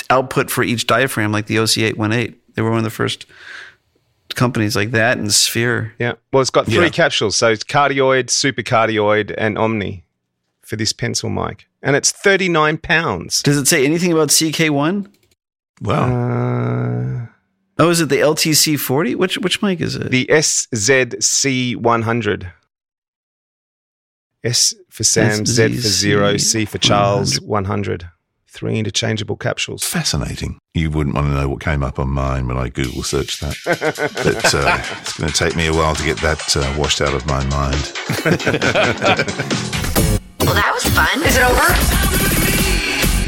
output 0.10 0.50
for 0.50 0.64
each 0.64 0.88
diaphragm, 0.88 1.32
like 1.32 1.48
the 1.48 1.58
OC818. 1.58 2.36
They 2.56 2.62
were 2.62 2.70
one 2.70 2.78
of 2.78 2.84
the 2.84 2.90
first 2.90 3.26
companies 4.36 4.76
like 4.76 4.92
that 4.92 5.18
and 5.18 5.32
Sphere. 5.34 5.94
Yeah. 6.00 6.14
Well, 6.32 6.42
it's 6.42 6.50
got 6.50 6.66
three 6.66 6.76
Yeah. 6.86 6.90
capsules. 6.90 7.36
So 7.36 7.52
it's 7.52 7.64
cardioid, 7.64 8.26
supercardioid, 8.26 9.34
and 9.38 9.58
Omni 9.58 10.06
for 10.62 10.76
this 10.76 10.94
pencil 10.94 11.30
mic. 11.30 11.68
And 11.84 11.96
it's 11.96 12.12
39 12.12 12.78
pounds. 12.78 13.44
Does 13.44 13.58
it 13.58 13.68
say 13.68 13.86
anything 13.86 14.12
about 14.14 14.30
CK1? 14.30 15.08
Wow. 15.82 16.06
Uh, 16.06 17.28
Oh, 17.80 17.90
is 17.90 18.00
it 18.02 18.10
the 18.10 18.18
LTC40? 18.18 19.16
Which 19.16 19.40
which 19.40 19.62
mic 19.64 19.82
is 19.82 19.96
it? 19.96 20.12
the 20.12 20.28
SZC100. 20.28 22.52
S 24.44 24.76
for 24.90 25.04
Sam, 25.04 25.44
Z 25.46 25.76
for 25.78 25.82
Zero, 25.82 26.38
C 26.38 26.66
for 26.66 26.78
Charles, 26.78 27.42
100. 27.42 28.10
Three 28.48 28.78
interchangeable 28.78 29.38
capsules. 29.38 29.84
Fascinating. 29.84 30.60
You 30.76 30.92
wouldn't 30.92 31.16
want 31.16 31.26
to 31.28 31.34
know 31.34 31.50
what 31.50 31.62
came 31.62 31.82
up 31.82 31.98
on 31.98 32.10
mine 32.10 32.46
when 32.48 32.58
I 32.58 32.70
Google 32.70 33.02
searched 33.02 33.42
that. 33.42 33.56
but 33.66 34.54
uh, 34.54 34.78
it's 35.02 35.18
going 35.18 35.32
to 35.32 35.36
take 35.38 35.56
me 35.56 35.66
a 35.66 35.74
while 35.74 35.96
to 35.96 36.04
get 36.04 36.18
that 36.20 36.56
uh, 36.56 36.72
washed 36.78 37.02
out 37.02 37.16
of 37.16 37.26
my 37.26 37.44
mind. 37.46 37.92